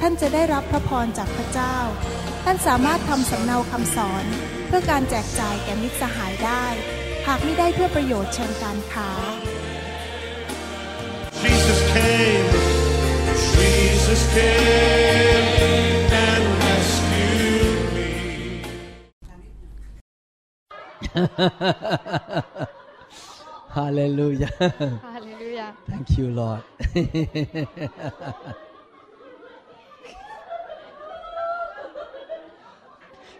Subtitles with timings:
[0.00, 1.76] ท่านจะได้รับพระพรจากพระเจ้า
[2.44, 4.24] ท่านสามารถทำสำเนาคำสอน
[4.66, 6.64] เพื่อการแจกจ่ายแก่มิตรสหายได้
[7.26, 9.10] หากไม่ได้เพื่อประโยชน์เชิงการค้า
[11.42, 12.48] Jesus came,
[13.54, 15.46] Jesus came
[16.26, 18.10] and rescued me.
[23.78, 24.52] Hallelujah.
[25.12, 25.70] Hallelujah.
[25.90, 26.62] Thank you, Lord.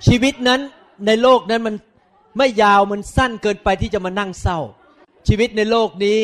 [0.06, 0.60] ชีวิตนั้น
[1.06, 1.74] ในโลกนั้นมัน
[2.38, 4.58] ไม่ยาวมันสั้นเกินไปที่จะมานั่งเศร้า
[5.28, 6.18] ชีวิตในโลกนี้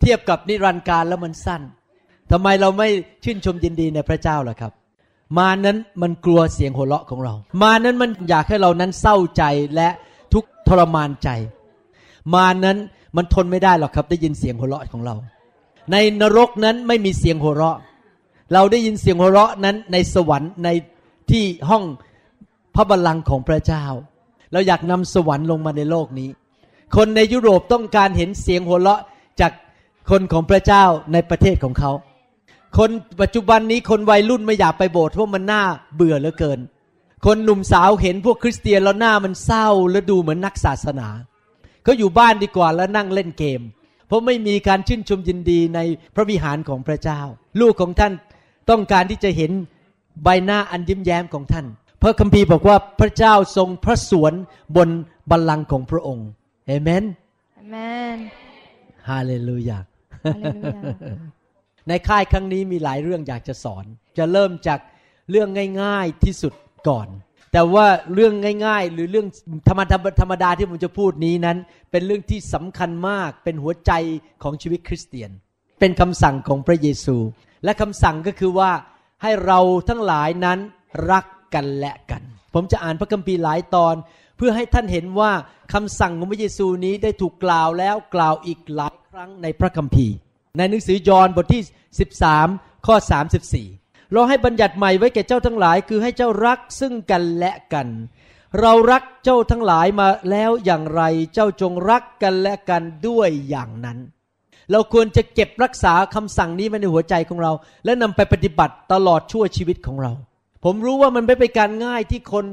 [0.00, 1.62] เทียบกับนิรันดร์การแล้วมันสั้น
[2.30, 2.88] ทำไมเราไม่
[3.24, 4.72] ชื่นชมยินดีในพระเจ้าล่ะครับ
[5.38, 9.88] มานั้นมันกลัวเสียงหัวเราะของเรา มานั้นมันอยากให้เรานั้นเศร้าใจและ
[10.32, 11.28] ทุกทรมานใจ
[12.34, 12.76] มานั้น
[13.16, 15.14] มันทนไม่ได้หรอกครับ ได้ยินเสียงหัวเราะของเรา
[15.92, 17.78] ในนรกนั้นไม่มีเสียงหัวเราะ
[18.52, 20.68] เราได้ยินเสียงหัวเราะนั้นในสวรรค์ใน
[21.30, 21.84] ที่ห้อง
[22.74, 23.84] พระบัลลังก์ของพระเจ้า
[24.52, 26.30] เราอยากนำสวรรค์ลงมาในโลกนี้
[26.96, 29.00] คนในยุโรปต้องการเห็นเสียงหัวเราะ
[29.40, 29.52] จาก
[30.10, 31.90] คนของพระเจ้าในประเทศของเขา
[32.78, 32.90] คน
[33.20, 35.62] ปัจจุบันนี้คนวัยรุ่นไม่อยากไปโบสถ์เพราะมันน่า
[35.94, 36.60] เบื่อเหลือเกิน
[37.26, 41.08] คนหนุ่มสาวเห็นพวกคริสเตียนแล้วหน้ามันเศร้าและดูเหมือนนักศาสนา
[41.84, 43.60] เขาอยู่บ้านดีกว่าแล้วนั่งเล่นเกม
[44.06, 45.78] เพราะไม่มีการชื่นชมยินดีใน
[46.14, 47.20] พระวิหารของพระเจ้า
[47.60, 48.12] ลูกของท่าน
[48.70, 49.52] ต้องการที่จะเห็น
[50.22, 51.66] ใบหน้าอันยิ้มแย้มของท่าน
[52.02, 54.32] พระคัมภีร์บอกว่าพระเจ้าทรงพระสวน
[54.76, 54.88] บน
[55.30, 56.28] บัลลังก์ของพระองค์
[56.66, 57.04] เอเมน
[57.62, 58.18] Amen.
[59.08, 59.78] ฮาเลลูยา
[60.24, 60.90] Hallelujah.
[61.88, 63.84] ในค่ายครั้งนี้มีหลายเรื่องอยากจะสอน
[64.18, 64.80] จะเริ่มจาก
[65.30, 65.48] เรื่อง
[65.82, 66.52] ง่าย ๆที่สุด
[66.88, 67.08] ก่อน
[67.52, 68.34] แต่ว่าเรื่อง
[68.66, 69.26] ง่าย ๆ หรือเรื่อง
[69.68, 71.58] ธรรมดาธรรมดาที่ผมจะพูดนี้นั้น
[71.90, 73.92] เป็นเรื่องที่สำคัญมากเป็นหัวใจ
[74.42, 75.30] ของชีวิตคริสเตียน
[75.80, 77.16] เป็นคำสั่งของพระเยซู
[77.64, 78.70] และคำสั่งก็คือว่า
[79.22, 79.58] ให้เรา
[79.88, 80.58] ทั้งหลายนั้น
[81.10, 81.24] รัก
[81.54, 82.22] กันและกัน
[82.54, 83.94] ผมจะอ่านพระคัมภีร์หลายตอน
[84.36, 85.32] เพื่อให้ท่านเห็นว่า
[85.72, 90.14] คำสั่งของพระเยซูนี้ได้ถูกกล่าวแล้วกล่าวอีกหลายครั้งในพระคัมภีร์
[90.58, 91.62] ในหนังสือยอห์นบทที่
[92.24, 92.96] 13 ข้อ
[93.54, 97.88] 34 เราให้บัญญัติใหม่ไว้แก่เจ้าทั้งหลาย คือให้เจ้ารักซึ่งกันและกัน
[98.60, 101.02] เรารักเจ้าทั้งหลายมาแล้วอย่างไร
[101.34, 103.98] เจ้าจงรักกันและกันด้วยอย่างนั้น
[104.70, 107.52] เราควรจะเก็บรักษาคำสั่งนี้ไว้ในหัวใจของเรา
[107.84, 110.12] และนำไปปฏิบัติตลอดชั่วชีวิตของเรา
[110.64, 112.44] ผมรู้ว่ามันไม่เป็นการง่ายที่คน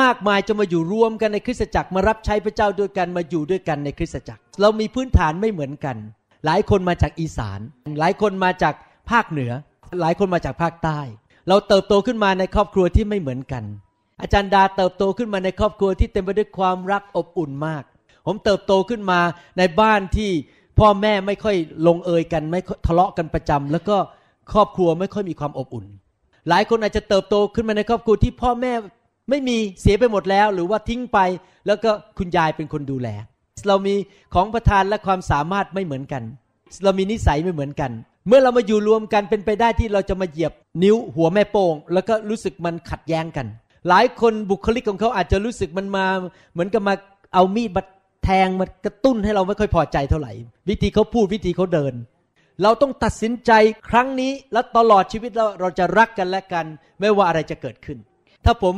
[0.00, 5.96] มากมายจะมาอยู่รวมกันในคริสตจักรมารับใช้พระเจ้าด้วยกันมาอยู่ด้วยกันในคริสตจักร เรามีพื้นฐานไม่เหมือนกัน
[6.46, 7.60] หลายคนมาจากอีสาน
[8.00, 8.74] หลายคนมาจาก
[9.10, 9.52] ภาคเหนือ
[10.00, 11.00] หลายคนมาจากภาคใต้
[11.48, 13.64] เราเติบโตขึ้นมาในครอบครัวที่ไม่เหมือนกัน
[14.22, 17.84] อาจารย์ดาเติบโตขึ้นมาในครอบครัวที่เต็มไปด้วยความรักอบอุ่นมาก
[18.26, 19.20] ผมเติบโตขึ้นมา
[19.58, 20.30] ในบ้านที่
[20.78, 23.96] พ่อแม่ไม่ค่อยลงเอยกันไม่ทะเลาะกันประจำแล้วก็
[24.52, 25.86] ครอบครัวไม่ค่อยมีความอบอุ่น
[26.48, 28.72] หลายคนอาจจะเติบโตขึ้นมาในครอบครัวที่พ่อแม่
[29.30, 31.18] ไม่มีเสียไปหมดแล้ว หรือว่าทิ้งไป
[31.66, 33.08] แล้วก็คุณยายเป็นคนดูแล
[33.68, 33.94] เรามี
[34.34, 36.22] ของประทานและความสามารถไม่เหมือนกัน
[36.84, 37.90] เรามีนิสัยไม่เหมือนกัน
[38.28, 43.46] เมื่อเรามาอยู่รวมกันเป็นไปได้ที่เราจะมาเหยียบนิ้วหัวแม่โป้งแล้วก็รู้สึกมันขัดแย้งกัน
[43.88, 46.06] หลายคนบุคลิกของเขาอาจจะรู้สึกมันมา
[46.52, 46.94] เหมือนกับมา
[47.34, 47.82] เอามีดมา
[48.24, 50.32] แทงมากระตุ้นให้เราไม่ค่อยพอใจเท่าไหร่
[50.68, 51.94] วิธีเขาพูดวิธีเขาเดิน
[52.62, 53.52] เราต้องตัดสินใจ
[53.88, 56.66] ครั้งนี้และตลอดชีวิตเราเราจะรักกันและกัน
[57.00, 57.98] ไม่ว่าอะไรจะเกิดขึ้น
[58.44, 58.74] ถ้าผม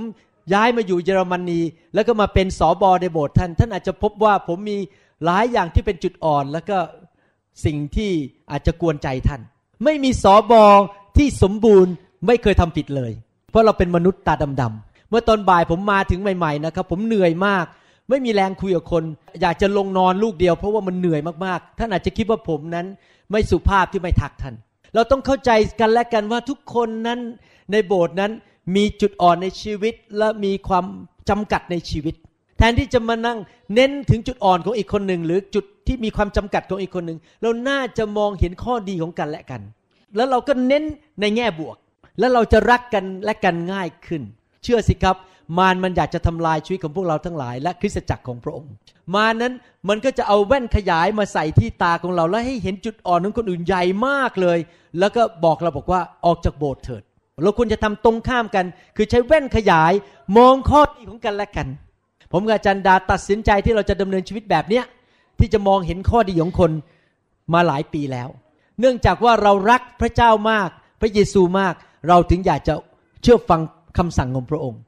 [0.55, 1.61] ย้ายมาอยู่เยอรมนี
[1.95, 4.79] แล้วก็มาเป็นสอบอในโบสถ์ท่าน ท่านอาจจะพบว่าผมมี
[5.25, 6.79] หลายอย่างที่เป็นจุดอ่อน แล้วก็
[7.65, 8.11] สิ่งที่
[8.51, 9.41] อาจจะกวนใจท่าน
[9.85, 10.65] ไม่มีสอบอ
[11.17, 11.93] ที่สมบูรณ์
[12.27, 13.13] ไม่เคยทำผิดเลย
[13.51, 17.67] เพราะเราเป็นมนุษย์ตาดำๆเมื่อตอนบ่ายผมมาถึงใหม่ๆนะครับ ผมเหนื่อยมาก
[18.09, 19.03] ไม่มีแรงคุยกับคน
[19.41, 22.87] อยากจะลงนอนลูกเดียว เพราะว่ามันเหนื่อยมากๆท่านอาจจะคิดว่าผมนั้น
[23.31, 24.55] ไม่สุภาพที่ไม่ทักท่าน
[24.95, 25.51] เราต้องเข้าใจ
[25.81, 27.21] กันและกันว่าทุกคนนั้น
[27.73, 28.33] ในโบสถ์นั้น
[28.77, 30.85] มีจุดอ่อนในชีวิตและมีความ
[31.29, 32.15] จำกัดในชีวิต
[32.59, 33.39] แทนที่จะมานั่ง
[33.75, 39.61] เน้นถึงจุดอ่อนของอีกคนหนึ่ง หรือจุดที่มีความจำกัดของอีกคนหนึ่งเราน่าจะมองเห็นข้อดีของกันและกัน
[40.17, 40.85] แล้วเราก็เน้น
[41.21, 41.77] ในแง่บวก
[42.19, 44.23] แล้วเราจะรักกันและกันง่ายขึ้น
[44.63, 45.17] เชื่อสิครับ
[45.59, 48.73] มารมันอยากจะทำลายชีวิตของพวกเราทั้งหลาย และคริสตจักรของพระองค์
[49.15, 49.55] มารนั้น
[49.89, 54.59] มันก็จะเอาแว่นขยายมาใส่ที่ตาของเรา แล้วให้เห็นจุดอ่อนของคนอื่นใหญ่มากเลย
[54.99, 57.03] แล้วก็บอกเราบอกว่าออกจากโบสถ์เถิด
[57.43, 58.67] เราควรจะทำตรงข้ามกัน
[58.97, 59.93] คือใช้แว่นขยาย
[60.39, 61.69] มองข้อดีของกันและกัน
[62.33, 64.85] ผมกับอาจารย์ดาตัดสินใจที่เราจะดำเนินชีวิตแบบเนี้ย
[65.39, 66.71] ที่จะมองเห็นข้อดีของคน
[67.55, 68.29] มาหลายปีแล้ว
[68.81, 70.69] เนื่องจากว่าเรารักพระเจ้ามาก
[71.01, 71.75] พระเยซูมาก
[72.09, 72.75] เราถึงอยากจะ
[73.23, 73.61] เชื่อฟัง
[73.99, 74.81] คำสั่งของพระองค์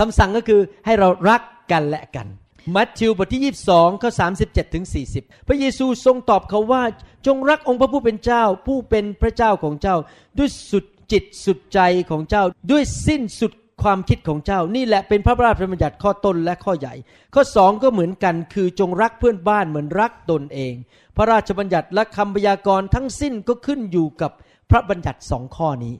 [0.00, 1.42] คำสั่งก็คือให้เรารัก
[1.72, 2.26] กันและกัน
[2.74, 4.10] มัทธิวบทที่ 22ข้อ
[4.42, 4.84] 37ถึง
[5.16, 6.82] 40 พระเยซูทรงตอบเขาว่า
[7.26, 9.96] จงรักองค์พระผู้เป็นเจ้า ผู้เป็นพระเจ้าของเจ้า
[10.38, 11.80] ด้วยสุดจิตสุดใจ
[12.10, 13.52] ของเจ้า ด้วยสิ้นสุด
[13.82, 16.94] ความคิดของเจ้า นี่แหละเป็นพระราชบัญญัติข้อต้นและข้อใหญ่
[17.34, 20.74] ข้อสองก็เหมือนกันคือจงรักเพื่อนบ้านเหมือนรักตนเอง
[21.16, 24.30] พระราชบัญญัติและคำพยากรณ์ทั้งสิ้นก็ขึ้นอยู่กับ
[24.70, 25.94] พระบัญญัติสองข้อนี้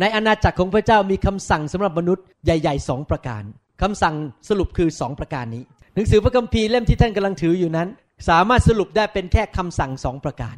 [0.00, 3.42] ในอาณาจักรของพระเจ้ามีคำสั่งสำหรับมนุษย์ใหญ่ๆสองประการ
[3.82, 4.14] คำสั่ง
[4.48, 5.62] สรุปคือสองประการนี้
[5.94, 7.88] หนังสือพระคัมภีร์เล่มที่ท่านกำลังถืออยู่นั้น
[8.28, 10.56] สามารถสรุปได้เป็นแค่คำสั่งสองประการ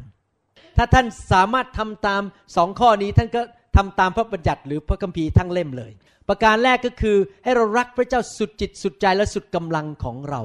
[0.77, 2.21] ถ้าท่านสามารถทำตาม
[2.55, 3.41] สองข้อนี้ท่านก็
[3.75, 5.91] ทำตามพระบัญญัติหรือพระคัมภีร์ทั้งเล่มเลย
[6.29, 10.41] ประการแรกก็คือให้เรารักพระเจ้าสุดจิตสุดใจและสุดกำลังของเรา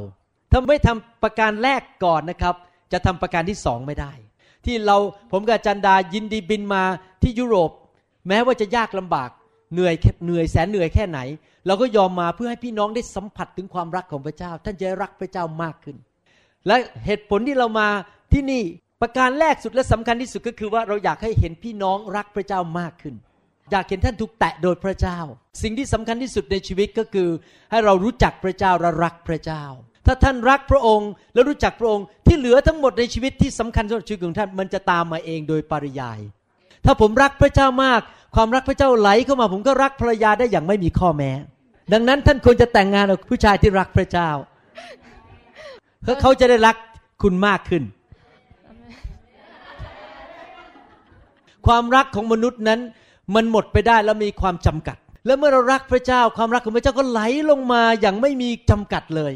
[0.51, 2.55] ถ้าไม่ทำประการแรกก่อนนะครับ
[2.93, 4.13] จะทำประการที่สองไม่ได้
[4.65, 4.97] ที่เรา
[5.33, 6.83] ผมกับจันดายินดีบินมา
[7.23, 7.71] ที่ยุโรป
[8.29, 9.31] แม้ว่าจะยากลำบาก
[9.73, 9.95] เหนื่อย
[10.25, 11.19] เหนื่อยแสนเหนื่อยแค่ไหน
[11.67, 15.97] เราก็ยอมมาเพื่อให้พี่น้องได้สัมผัสถึงความรักของพระเจ้า ท่านจะรักพระเจ้ามากขึ้น
[16.67, 16.77] และ
[17.07, 17.89] เหตุผลที่เรามา
[18.33, 18.63] ที่นี่
[19.01, 23.15] ประการแรกสุดและสำคัญที่สุดก็คือว่าเราอยากให้เห็นพี่น้องรักพระเจ้ามากขึ้น
[23.71, 25.19] อยากเห็นท่านถูกแตะโดยพระเจ้า
[25.63, 27.29] สิ่งที่สำคัญที่สุดในชีวิตก็คือ
[27.71, 29.65] ให้เรารู้จักพระเจ้าและรักพระเจ้า
[30.07, 36.19] ถ้าท่านรักพระองค์ และรู้จักพระองค์ที่เหลือทั้งหมดในชีวิตที่สำคัญสำหรับชีวิตของท่านมันจะตามมาเองโดยปริยาย
[36.85, 38.01] ถ้าผมรักพระเจ้ามาก
[38.35, 41.31] ความรักพระเจ้าไหลเข้ามา ผมก็รักภรรยาได้อย่างไม่มีข้อแม้
[41.93, 44.31] ดังนั้นท่านควรจะแต่งงานกับผู้ชายที่รักพระเจ้า
[46.03, 46.77] เพราะเขาจะได้รัก
[47.23, 47.83] คุณมากขึ้น
[51.67, 52.81] ความรักของมนุษย์นั้น
[53.35, 54.97] มันหมดไปได้แล้วมีความจำกัด
[55.27, 57.21] แล้วเมื่อเรารักพระเจ้า ความรักของพระเจ้าก็ไหล
[57.51, 59.33] ลงมาอย่างไม่มีจำกัดเลย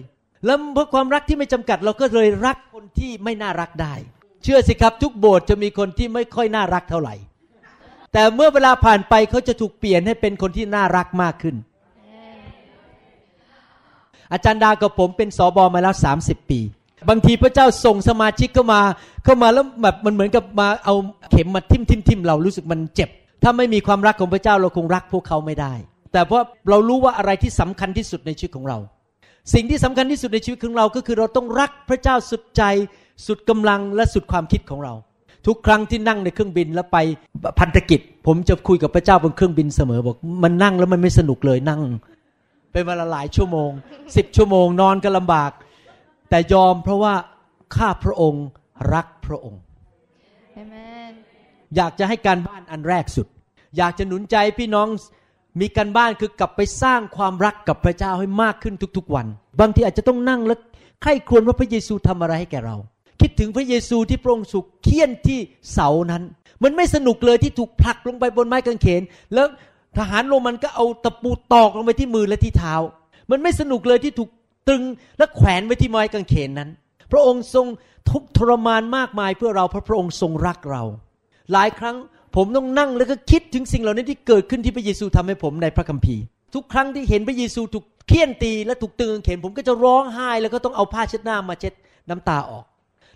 [0.46, 3.94] แล้วเพราะความรักที่ไม่จำกัด เราก็เลยรักคนที่ไม่น่ารักได้
[4.42, 7.14] เชื่อสิครับทุกโบสถ์จะมีคนที่ไม่ค่อยน่ารักเท่าไหร่
[8.12, 11.56] แต่เมื่อเวลาผ่านไปเขาจะถูกเปลี่ยนให้เป็นคนที่น่ารักมากขึ้น
[14.32, 16.60] อาจารย์ดากับผมเป็นสอบอมาแล้ว 30 ปี
[17.08, 18.80] บางทีพระเจ้าส่งสมาชิกเข้ามา
[19.24, 20.94] เข้ามาแล้วแบบมันเหมือนกับมาเอา
[21.30, 23.10] เข็มมาทิ่มทิ่มทิ่มเรารู้สึกมันเจ็บ
[23.42, 25.72] ถ้าไม่มีความรักของพระเจ้าเราคงรักพวกเขาไม่ได้
[26.12, 28.78] แต่เพราะเรารู้ว่าอะไรที่สำคัญที่สุดในชีวิตของเรา
[29.54, 32.62] สิ่งที่สำคัญที่สุดในชีวิตของเราก็คือเราต้องรักพระเจ้าสุดใจ
[33.26, 34.94] สุดกำลังและสุดความคิดของเรา
[35.46, 36.98] ทุกครั้งที่นั่งในเครื่องบินแล้วไป
[37.58, 41.80] พันธกิจ ผมจะคุยกับพระเจ้าบนเครื่องบินเสมอบอก มันนั่งแล้วมันไม่สนุกเลยนั่ง
[42.72, 43.70] เป็นเวลาหลายชั่วโมง
[44.16, 45.50] สิบชั่วโมงนอนก็ลำบาก
[46.30, 47.14] แต่ยอมเพราะว่า
[47.76, 48.44] ข้าพระองค์
[48.94, 49.60] รักพระองค์
[50.62, 51.10] Amen.
[51.76, 53.26] อยากจะให้การบ้านอันแรกสุด
[53.76, 54.88] อยากจะหนุนใจพี่น้อง
[55.60, 59.26] มีการบ้านคือกลับไปสร้างความรักกับพระเจ้าให้มากขึ้นทุกๆวัน
[59.60, 60.58] บางทีอาจจะต้องนั่งแล้ว
[61.02, 62.76] ใคร่ครวญว่าพระเยซูทำอะไรให้แก่เรา
[63.22, 65.38] คิดถึงพระเยซูที่พระองค์สุกเคี่ยนที่
[65.72, 66.22] เสานั้น
[66.62, 69.02] มันไม่สนุกเลยที่ถูกผลักลงไปบนไม้กางเขน
[69.34, 69.46] แล้ว
[69.98, 72.74] ทหารโรมันก็เอาตะปูตอกลงไปที่มือและที่เท้า
[73.30, 74.30] มันไม่สนุกเลยที่ถูก
[74.68, 74.82] ตึง
[75.18, 76.70] และแขวนไว้ที่ไม้กางเขนนั้น
[77.12, 77.66] พระองค์ทรง
[78.10, 80.82] ทุกข์ทรมานมากมายเพื่อเราเพราะพระองค์ทรงรักเรา
[81.52, 81.96] หลายครั้ง
[82.36, 86.22] ผมต้องนั่งแล้วก็คิดถึงสิ่งเหล่านี้ที่เกิดขึ้นที่พระเยซูทำให้ผมในพระคัมภีร์
[86.54, 91.74] ทุกครั้งที่เห็นพระเยซูถูกเคี่ยนตีและถูกตึงเขนผมก็จะร้องไห้แล้วก็ต้องเอาผ้าเช็ดหน้ามาเช็ด
[92.08, 92.64] น้ำตาออก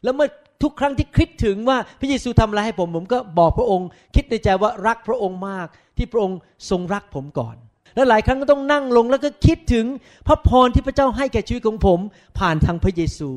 [0.06, 0.28] แล้วเมื่อ
[0.62, 6.38] ทุกครั้งที่คิดถึงว่าพระเยซูทำอะไรให้ผม ผมก็บอกพระองค์ คิดในใจว่ารักพระองค์มาก ที่พระองค์
[6.70, 7.56] ทรงรักผมก่อน
[7.94, 9.86] และหลายครั้งก็ต้องนั่งลงแล้วก็คิดถึง
[10.26, 11.98] พระพรที่พระเจ้าให้แก่ชีวิตของผม
[12.38, 13.28] ผ่านทางพระเยซู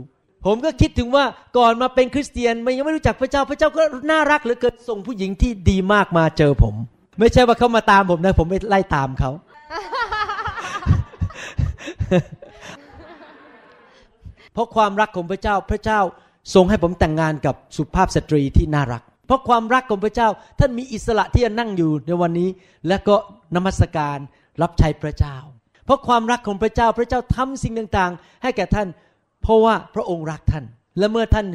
[0.45, 1.25] ผมก็คิดถึงว่า
[1.57, 6.75] ก่อนมาเป็นคริสเตียนไมันยังไม่รู้จักพระเจ้าพระเจ้าก็น่ารักเหลือเกินส่งผู้หญิงที่ดีมากมาเจอผม
[7.19, 9.31] ไม่ใช่ว่าเขามาตามผมนะ ผมไม่ไล่ตามเขา
[14.53, 15.99] เพราะความรักของพระเจ้าพระเจ้า
[16.53, 20.29] ทรงให้ผมแต่งงานกับสุภาพสตรีที่น่ารัก เพราะความรักของพระเจ้า
[20.59, 22.49] ท่านมีอิสระที่จะนั่งอยู่ในวันนี้
[22.87, 23.15] และก็
[23.55, 24.17] นมัสการ
[24.61, 25.35] รับใช้พระเจ้า
[25.85, 28.87] เพราะความรักของพระเจ้าพระเจ้าทำสิ่งต่างๆ ให้แก่ท่าน
[29.43, 30.65] เพราะว่าพระองค์รักท่าน
[30.97, 31.45] และเมื่อท่าน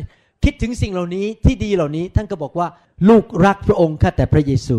[0.44, 2.68] คิดถึงสิ่งเหล่านี้ที่ดีเหล่านี้ท่านก็บอกว่า
[3.08, 4.78] ลูกรักพระองค์ข้าแต่พระเยซู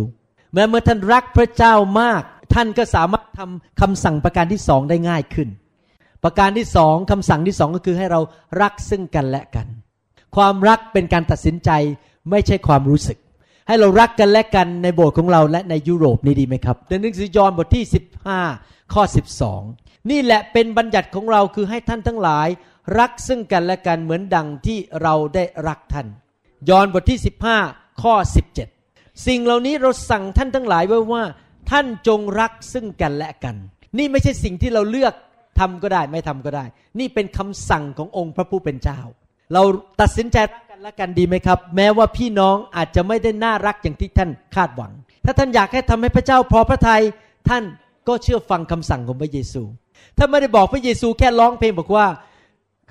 [0.53, 2.21] แม้เมื่อท่านรักพระเจ้ามาก
[2.53, 5.49] ท่านก็สามารถทำคำสั่งประการที่สองได้ง่ายขึ้น
[6.23, 8.21] ประการที่สองคำสั่งที่สองก็คือให้เรา
[8.61, 9.67] รักซึ่งกันและกัน
[10.35, 11.69] ความรักเป็นการตัดสินใจ
[12.29, 13.17] ไม่ใช่ความรู้สึก
[13.67, 17.83] ให้เรารักกันและกันในโบสถ์ของเราและในยุโรปนี่ดีไหมครับในหนังสือยอห์นบทที่
[18.37, 19.03] 15 ข้อ
[19.55, 22.47] 12 นี่แหละเป็นบัญญัติของเราคือให้ท่านทั้งหลาย
[22.99, 26.07] รักซึ่งกันและกันเหมือนดังที่เราได้รักท่าน
[26.69, 27.19] ยอห์นบทที่
[27.61, 28.13] 15 ข้อ
[28.69, 31.23] 17 สิ่งเหล่านี้เราสั่งท่านทั้งหลายไว้ว่า
[31.71, 33.55] ท่านจงรักซึ่งกันและกัน
[33.97, 35.13] นี่ไม่ใช่สิ่งที่เราเลือก
[35.59, 36.65] ทำก็ได้ไม่ทำก็ได้
[36.99, 38.99] นี่เป็นคำสั่งขององค์พระผู้เป็นเจ้า
[39.53, 39.61] เรา
[40.01, 44.91] ตัดสินใจรักกันและกันดีไหมครับ แม้ว่าพี่น้องอาจจะไม่ได้น่ารักอย่างที่ท่านคาดหวัง
[45.25, 47.01] ถ้าท่านอยากให้ทำให้พระเจ้าพอพระทัย
[47.49, 47.63] ท่าน
[48.07, 49.61] ก็เชื่อฟังคำสั่งของพระเยซู
[50.17, 52.07] ถ้าไม่ได้บอกพระเยซูแค่ร้องเพลงบอกว่า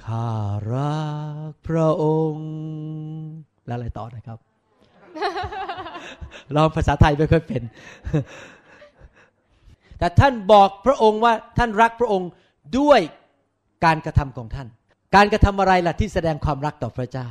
[0.05, 0.31] ข้า
[0.73, 1.05] รั
[1.51, 2.49] กพระองค์
[3.67, 4.39] แล้วอะไรต่อนะครับ
[6.55, 7.63] เราภาษาไทยไม่ค่อยเป็น
[9.99, 12.29] แต่ท่านบอกพระองค์ว่าท่านรักพระองค์
[12.79, 13.01] ด้วย
[13.85, 14.69] การกระทำของท่าน
[15.15, 17.29] การกระทำอะไรล่ะที่แสดงความรักต่อพระเจ้า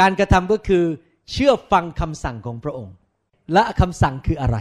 [0.00, 0.84] การกระทำก็คือ
[1.32, 2.94] เชื่อฟังคำสั่งของพระองค์
[3.52, 4.58] และคำสั่งคืออะไร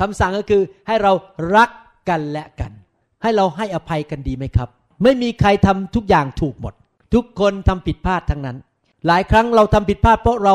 [0.00, 1.12] คำสั่งก็คือให้เรา
[1.56, 1.70] รัก
[2.08, 2.72] กันและกัน
[3.22, 4.68] ให้เราให้อภัยกันดีไหมครับ
[5.02, 6.74] ไม่มีใครทำทุกอย่างถูกหมด
[7.14, 8.56] ทุกคนทำผิดพลาดทั้งนั้น
[9.06, 10.54] หลายครั้งเราทำผิดพลาดเพราะเรา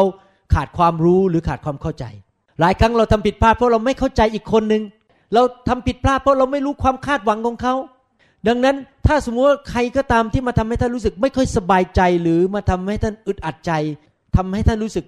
[0.54, 2.06] ขาดความรู้หรือขาดความเข้าใจ
[2.60, 4.84] หลายครั้งเราทำผิดพลาดเพราะเราไม่เข้าใจอีกคนหนึ่ง
[5.34, 7.74] เราทำผิดพลาดเพราะเราไม่รู้ความคาดหวังของเขา
[8.48, 8.76] ดังนั้น
[9.08, 13.72] ถ้าสมมติว่าใครก็ตามที่มาทำให้ท่านรู้สึก ไม่ค่อยสบายใจหรือมาทำให้ท่านอึดอัดใจ
[14.36, 15.06] ทำให้ท่านรู้สึก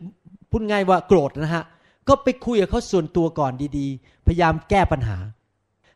[0.51, 1.63] พูดง่ายว่าโกรธนะฮะ
[2.07, 5.17] ก็ไปคุยกับเขาส่วนตัวก่อนดีๆ พยายามแก้ปัญหา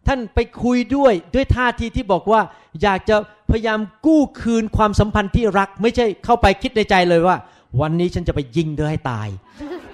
[0.07, 2.41] ท่านไปคุยด้วยด้วยท่าทีที่บอกว่า
[2.81, 3.15] อยากจะ
[3.51, 7.38] พยายามกู้คืนความสัมพันธ์ที่รัก ไม่ใช่เข้าไปคิดในใจเลยว่า
[7.81, 9.27] วันนี้ฉันจะไปยิงเธอให้ตาย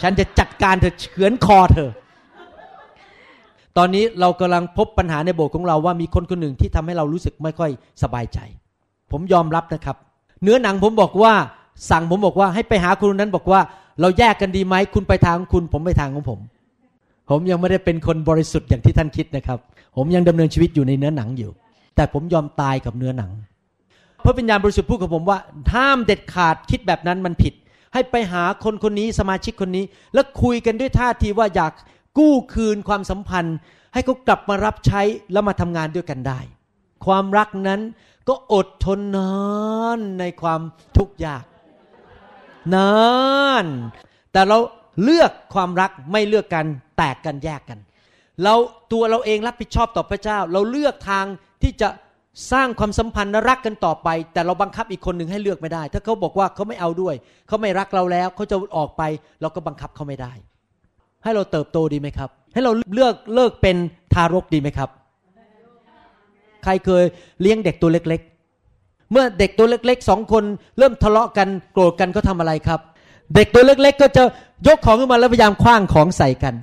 [0.02, 1.90] ฉันจะจัดการเธอเฉือนคอเธอ
[3.78, 7.72] ตอนนี้เรากำลังพบปัญหาในโบสถ์ของเราว่ามีคนคนหนึ่งที่ทำให้เรารู้สึกไม่ค่อย
[8.04, 8.40] สบายใจ
[9.12, 9.98] ผมยอมรับนะครับ
[10.44, 11.34] เนื้อหนังผมบอกว่า
[11.90, 13.60] สั่งผมบอกว่าให้ไปหาคนนั้นบอกว่า
[14.02, 16.40] เราแยกกันดีไหมคุณไปทางของคุณ ผมไปทางของผม
[17.30, 19.60] ผมยังไม่ได้เป็นคนบริสุทธิ์อย่างที่ท่านคิดนะครับ
[19.96, 21.52] ผมยังดำเนินชีวิตอยู่ในเนื้อหนังอยู่
[21.96, 23.32] แต่ผมยอมตายกับเนื้อหนัง
[24.24, 25.38] พระวิญญาณบริสุทธิ์พูดกับผมว่า
[25.74, 27.54] ห้ามเด็ดขาดคิดแบบนั้นมันผิด
[27.94, 31.72] ให้ไปหาคนคนนี้สมาชิกคนนี้ แล้วคุยกันด้วยท่าทีว่าอยาก
[32.18, 33.58] กู้คืนความสัมพันธ์
[33.94, 36.40] ให้เขากลับมารับใช้แล้วมาทำงานด้วยกันได้
[37.06, 37.82] ความรักนั้น
[38.28, 39.34] ก็อดทนนา
[39.98, 40.62] นในความ
[40.98, 41.44] ทุกข์ยาก
[42.76, 42.94] นา
[43.64, 43.66] น
[44.32, 44.58] แต่เรา
[45.04, 46.66] เลือกความรักไม่เลือกกัน
[46.98, 47.80] แตกกันแยกกัน
[48.44, 48.56] เรา
[48.92, 51.26] ตัวเราเองรับผิดชอบต่อพระเจ้า เราเลือกทาง
[51.64, 51.90] ที่จะ
[52.52, 57.16] สร้างความสัมพันธ์รักกันต่อไป แต่เราบังคับอีกคนหนึ่งให้เลือกไม่ได้ ถ้าเขาบอกว่าเขาไม่เอาด้วย
[57.48, 59.04] เขาไม่รักเราแล้วเขาจะออกไป
[59.42, 60.34] เราก็บังคับเขาไม่ได้
[61.24, 63.76] ให้เราเติบโตดีไหมครับ ให้เราเลือกเลิกเป็น
[64.14, 64.90] ทารกดีไหมครับ
[66.64, 67.04] ใครเคย
[67.42, 68.22] เลี้ยงเด็กตัวเล็ก
[68.66, 70.44] ๆ เมื่อเด็กตัวเล็กๆสองคน
[70.78, 72.80] เริ่มทะเลาะกันโกรธกันก็ทำอะไรครับ
[73.36, 74.24] เด็กตัวเล็ก ๆ ก็จะ
[74.68, 76.56] ยกของขึ้นมาแล้วพยายามคว้างของใส่กัน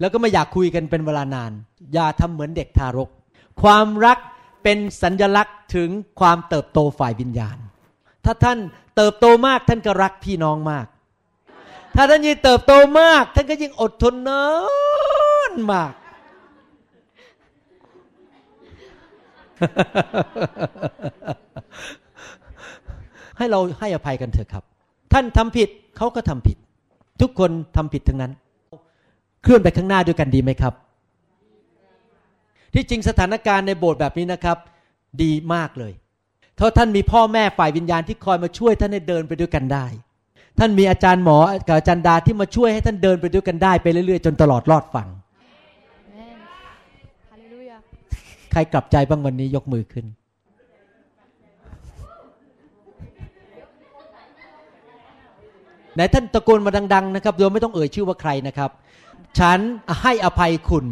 [0.00, 1.52] แล้วก็ไม่อยากคุยกันเป็นเวลานาน
[1.94, 3.08] อย่าทำเหมือนเด็กทารก
[3.62, 4.18] ความรัก
[4.62, 5.88] เป็นสัญญลักษณ์ถึง
[6.20, 7.56] ความเติบโตฝ่ายวิญญาณ
[8.24, 8.58] ถ้าท่าน
[8.96, 10.86] เติบโตมากท่านก็รักพี่น้องมาก
[11.94, 14.44] ถ้าท่านยิ่งเติบโตมาก ท่านก็ยิ่งอดทนนา
[15.50, 15.92] นมาก
[23.36, 24.64] ให้เราให้อภัยกันเถอะครับ
[25.12, 26.56] ท่านทำผิดเขาก็ทำผิด
[27.20, 28.32] ทุกคนทำผิดทั้งนั้น
[29.42, 30.74] เคลื่อนไปข้างหน้าด้วยกันดีไหมครับ
[32.74, 34.58] ที่จริงสถานการณ์ในโบสถ์แบบนี้นะครับ
[35.22, 35.92] ดีมากเลย
[36.58, 39.86] ถ้าท่านมีพ่อแม่ฝ่ายวิญญาณที่คอยมาช่วยท่านให้เดินไปด้วยกันได้
[40.58, 45.08] ท่านมีอาจารย์หมอกับอาจารย์ดาที่มาช่วยให้ท่านเดินไปด้วยกันได้ไปเรื่อยๆ จนตลอดรอดฝั่ง
[48.52, 50.06] ใครกลับใจบ้างวันนี้ยกมือขึ้น
[55.94, 58.70] ไหนท่านตะโกนมาดัง ๆ นะครับโดยไม่ต้องเอ่ยชื่อว่าใครนะครับ
[59.38, 59.58] ฉัน
[60.02, 60.84] ให้อภัยคุณ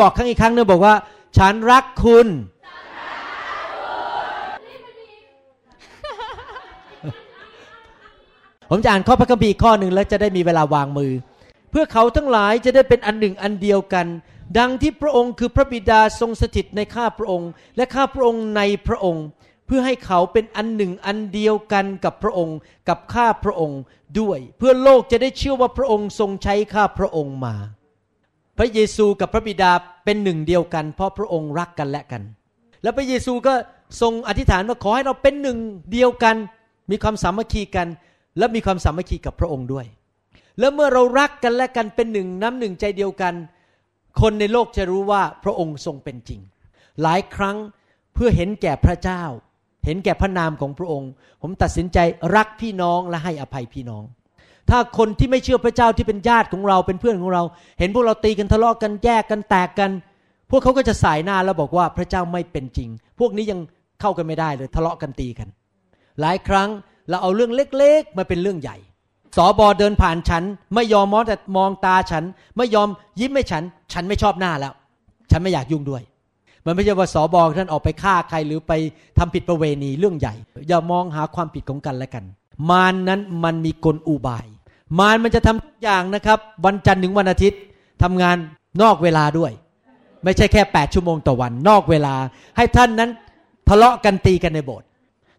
[0.00, 0.94] บอกครั้งอีกครั้งนึงบอกว่า
[1.38, 2.26] ฉันรักคุณ
[8.70, 11.12] ผมจะอ่านข้อพระคัมภีร์ข้อหนึ่งแล้วจะได้มีเวลาวางมือ
[11.70, 14.06] เพื่อเขาทั้งหลายจะได้เป็นอันหนึ่งอันเดียวกัน
[14.58, 19.24] ดังที่พระองค์คือพระบิดาทรงสถิตในข้าพระองค์ และข้าพระองค์ในพระองค์
[19.66, 22.56] เพื่อให้เขาเป็นอันหนึ่งอันเดียวกันกับพระองค์
[22.88, 23.80] กับข้าพระองค์
[24.20, 27.54] ด้วย เพื่อโลกจะได้เชื่อว่าพระองค์ทรงใช้ข้าพระองค์มา
[28.58, 29.72] พระเยซูกับพระบิดา
[30.04, 32.22] เป็นหนึ่งเดียวกัน เพราะพระองค์รักกันและกัน
[32.82, 33.54] แล้วพระเยซูก็
[34.00, 35.58] ทรงอธิษฐานว่าขอให้เราเป็นหนึ่ง
[35.92, 36.36] เดียวกัน
[36.90, 37.88] มีความสามัคคีกัน
[38.38, 39.86] และมีความสามัคคีกับพระองค์ด้วย
[40.58, 43.34] แล้วเมื่อเรารักกันและกันเป็นหนึ่งน้ำหนึ่งใจเดียวกัน
[44.20, 46.40] คนในโลกจะรู้ว่าพระองค์ทรงเป็นจริง
[47.02, 47.56] หลายครั้ง
[48.14, 49.22] เพื่อเห็นแก่พระเจ้า
[49.84, 51.10] เห็นแก่พระนามของพระองค์
[51.42, 51.98] ผมตัดสินใจ
[52.36, 54.04] รักพี่น้องและให้อภัยพี่น้อง
[54.70, 57.42] ถ้าคนที่ไม่เชื่อพระเจ้าที่เป็นญาติของเราเป็นเพื่อนของเรา
[57.78, 59.90] เห็นพวกเราตีกันทะเลาะกันแยกกันแตกกัน
[60.50, 62.88] พวกเขาก็จะสายหน้าแล้วบอกว่าพระเจ้าไม่เป็นจริง
[63.18, 63.60] พวกนี้ยัง
[64.00, 65.48] เข้ากันไม่ได้เลยทะเลาะกันตีกัน
[66.20, 66.68] หลายครั้ง
[67.08, 68.76] เราเอาเรื่องเล็กๆ มาเป็นเรื่องใหญ่
[69.36, 70.42] สอบอเดินผ่านฉัน
[70.74, 72.24] ไม่ยอมมองแต่มองตาฉัน
[72.56, 72.88] ไม่ยอม
[73.20, 74.72] ยิ้มให้ฉัน ฉันไม่ชอบหน้าแล้ว
[75.30, 76.02] ฉันไม่อยากยุ่งด้วย
[76.66, 78.72] มันไม่ใช่ว่าสอบอท่านออกไปฆ่าใครหรือไป
[79.18, 80.34] ทำผิดประเวณีเรื่องใหญ่
[80.68, 82.24] อย่ามองหาความผิดของกันและกัน
[82.70, 84.46] มารนนั้นมันมีกลอุบาย
[84.98, 87.60] มารมันจะทำทุกอย่างนะครับ วันจันทร์ถึงวันอาทิตย์
[88.02, 88.36] ทำงาน
[88.82, 89.52] นอกเวลาด้วย
[90.24, 92.14] ไม่ใช่แค่ 8 ชั่วโมงต่อวัน นอกเวลา
[92.56, 93.10] ให้ท่านนั้น
[93.68, 94.86] ทะเลาะกันตีกันในโบสถ์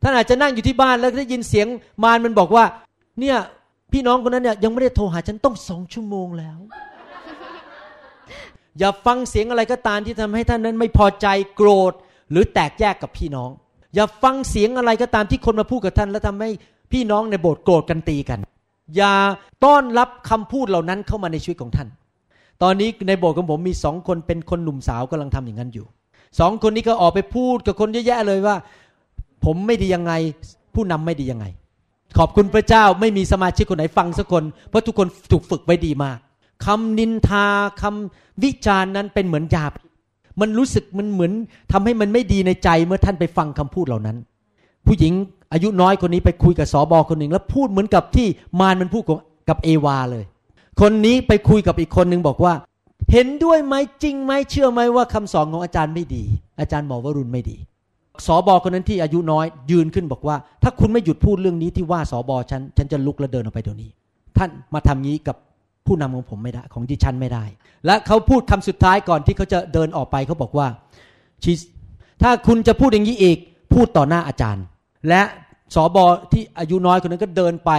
[0.06, 1.68] ท่านอาจจะนั่งอยู่ที่บ้านแล้วได้ยินเสียง
[2.04, 2.66] มารมันบอกว่า
[3.20, 3.38] เนี่ย
[3.94, 6.58] พี่น้องคนนั้นเนี่ยยังไม่ได้โทรหาฉันต้องสองชั่วโมงแล้ว
[8.80, 11.94] อย่าฟังเสียงอะไรก็ตามที่ทำให้ท่านนั้นไม่พอใจโกรธ
[12.32, 13.50] หรือแตกแยกกับพี่น้อง
[13.96, 16.50] อย่าฟังเสียงอะไรก็ตามที่คนมาพูดกับท่าน แล้วทำให้
[16.92, 18.40] พี่น้องในโบสถ์โกรธกันตีกัน
[18.96, 19.14] อย่า
[19.66, 21.88] ต้อนรับคำพูดเหล่านั้นเข้ามาในชีวิตของท่าน
[22.64, 25.86] ตอนนี้ในโบสถ์ของผมมีสองคนเป็นคนหนุ่มสาวกำลังทำอย่างนั้นอยู่
[26.40, 28.56] สองคนนี้ก็ออกไปพูดกับคนเยอะแยะเลยว่า
[29.46, 30.14] ผมไม่ดียังไง
[30.76, 31.46] ผู้นำไม่ดียังไง
[32.18, 36.18] ขอบคุณพระเจ้าไม่มีสมาชิกคนไหนฟังสักคน เพราะทุกคนถูกฝึกไว้ดีมาก
[36.66, 37.48] คำนินทา
[37.82, 39.82] คำวิจารณ์นั้นเป็นเหมือนยาพิษ
[40.42, 41.32] มันรู้สึกมันเหมือน
[41.72, 44.18] ทำให้มันไม่ดีในใจเมื่อท่านไปฟังคำพูดเหล่านั้น
[44.88, 45.14] ผู้หญิง
[45.54, 48.28] อายุน้อยคนนี้ไปคุยกับสอบอคนหนึ่งแล้วพูดเหมือนกับที่
[48.60, 49.04] มารมันพูด
[49.50, 50.24] กับเอวาเลย
[50.82, 52.54] คนนี้ไปคุยกับอีกคนหนึ่งบอกว่า
[53.12, 53.74] เห็นด้วยไหม
[54.04, 56.24] จริงไหมเชื่อไหมว่าคำสอนของอาจารย์ไม่ดี
[56.60, 57.58] อาจารย์หมอวรุณไม่ดี
[58.28, 63.90] สอบอคนนั้นที่อายุน้อย ยืนขึ้นบอกว่า ถ้าคุณไม่หยุดพูดเรื่องนี้ที่ว่าสอบอฉันฉันจะลุกและเดินออกไปเดี๋ยวนี้
[64.38, 65.36] ท่านมาทำงี้กับ
[65.86, 67.46] ผู้นำของผมไม่ได้ของดิฉันไม่ได้
[67.86, 70.68] และเขาพูดคำสุดท้ายก่อนที่เขาจะเดินออกไปเขาบอกว่า
[71.44, 71.52] ชี
[72.22, 73.38] ถ้าคุณจะพูดอย่างนี้อีก
[73.74, 74.66] พูดต่อหน้าอาจารย์
[75.10, 75.22] และ
[75.76, 77.72] สอบอที่อายุน้อยคนนั้นก็เดินไป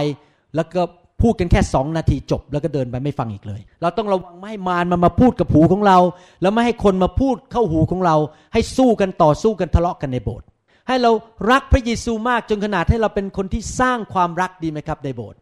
[0.55, 0.81] แล้วก็
[1.21, 5.97] พูดกันแค่สองนาทีจบ แล้วก็เดินไปไม่ฟังอีกเลย เราต้องระวังไม่ให้มารมันมาพูดกับหูของเรา
[6.41, 8.15] แล้วไม่ให้คนมาพูดเข้าหูของเรา
[8.53, 10.45] ให้สู้กันต่อสู้กันทะเลาะกันในโบสถ์
[10.87, 11.11] ให้เรา
[11.51, 15.39] รักพระเยซูมากจนขนาดให้เราเป็นคนที่สร้างความรักดีไหมครับในโบสถ์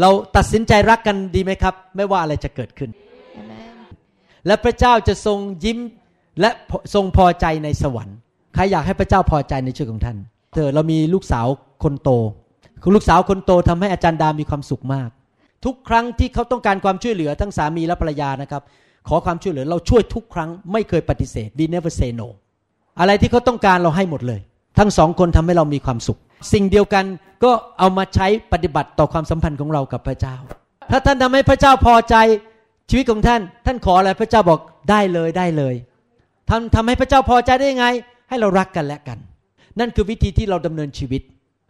[0.00, 2.90] เราตัดสินใจรักกันดีไหมครับ ไม่ว่าอะไรจะเกิดขึ้น
[4.46, 5.78] และพระเจ้าจะทรงยิ้ม
[6.40, 6.50] และ
[6.94, 8.16] ทรงพอใจในสวรรค์
[8.54, 10.16] ใครอยากให้พระเจ้าพอใจในชีวิตของท่าน
[10.54, 11.46] เธอเรามีลูกสาว
[11.82, 12.10] คนโต
[12.86, 15.10] คุณลูกสาวคนโตทำให้อาจารย์ดามีความสุขมาก
[15.64, 18.62] ทุกครั้งที่เขาต้องการความช่วยเหลือทั้งสามีและภรรยานะครับ
[19.08, 22.28] ขอความช่วยเหลือเราช่วยทุกครั้งไม่เคยปฏิเสธ we never say no
[23.00, 24.40] อะไรที่เขาต้องการเราให้หมดเลย
[24.78, 26.18] ทั้งสองคนทำให้เรามีความสุข
[26.52, 27.04] สิ่งเดียวกัน
[27.44, 30.36] ก็เอามาใช้ปฏิบัติต่อความสัมพันธ์ของเรากับพระเจ้า
[30.90, 32.16] ถ้าท่านทำให้พระเจ้าพอใจ
[32.90, 35.74] ชีวิตของท่าน ท่านขออะไรพระเจ้าบอกได้เลยได้เลย
[36.50, 37.86] ทำทำให้พระเจ้าพอใจได้ยังไง
[38.28, 39.18] ให้เรารักกันและกัน
[39.80, 41.22] นั่นคือวิธีที่เราดำเนินชีวิต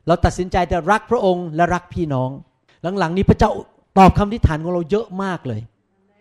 [0.06, 2.30] เราตัดสินใจจะรักพระองค์และรักพี่น้อง
[2.98, 3.50] หลังๆ นี้พระเจ้า
[3.98, 5.60] ตอบคำทิฏฐานของเราเยอะมากเลย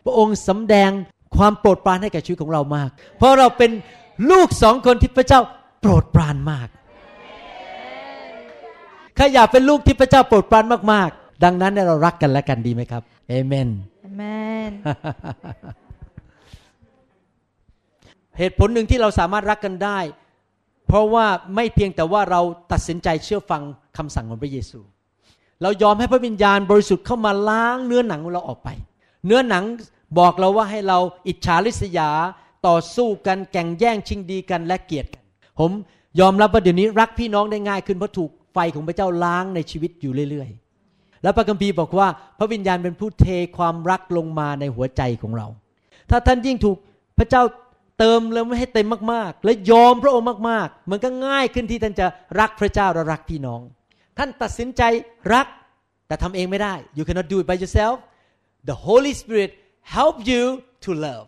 [0.05, 0.91] พระองค์สำแดง
[1.37, 3.71] ความโปรดปรานให้แก่ชีวิตของเรามาก เพราะเราเป็น
[4.29, 5.39] ลูกสองคนที่พระเจ้า
[5.81, 6.67] โปรดปรานมาก
[9.15, 13.69] ใครอยากเป็นลูกที่พระเจ้าโปรดปรานมากๆ ดังนั้นเรารักกันและกันดีไหมครับเอเมน
[14.01, 14.23] เอเม
[14.69, 14.71] น
[18.37, 19.99] เหตุผลหนึ่งที่เราสามารถรักกันได้
[20.87, 22.41] เพราะว่าไม่เพียงแต่ว่าเรา
[22.71, 23.61] ตัดสินใจเชื่อฟัง
[23.97, 24.79] คำสั่งของพระเยซู
[25.61, 28.69] เรายอมให้พระวิญญาณบริสุทธิ์เข้ามาล้างเนื้อหนังของเราออกไป
[29.25, 29.63] เนื้อหนัง
[30.19, 32.09] บอกเราว่าให้เราอิจฉาริษยา
[32.67, 35.23] ต่อสู้กันแข่งแย่งชิงดีกันและเกลียดกัน
[35.59, 35.71] ผม
[36.19, 42.07] ยอมรับว่าเดี๋ยวนี้รักพี่น้องได้ง่ายขึ้นเพราะถูกไฟของพระเจ้าล้างในชีวิตอยู่เรื่อยๆ แล้วพระคัมภีร์บอกว่า
[42.39, 45.47] พระวิญญาณเป็นผู้เทความรักลงมาในหัวใจของเรา
[46.09, 46.77] ถ้าท่านยิ่งถูก
[47.17, 47.41] พระเจ้า
[48.03, 52.07] เติมแล้วไม่ให้เต็มมากๆ และยอมพระองค์มากๆ มันก็ง่ายขึ้นที่ท่านจะ
[52.39, 53.61] รักพระเจ้าและรักพี่น้อง
[54.17, 54.81] ท่านตัดสินใจ
[55.33, 55.47] รัก
[56.07, 57.95] แต่ทำเองไม่ได้ you cannot do it by yourself
[58.69, 59.51] the Holy Spirit
[59.95, 60.43] help you
[60.85, 61.27] to love